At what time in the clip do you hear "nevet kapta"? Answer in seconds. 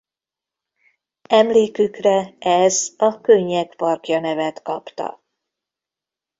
4.19-5.21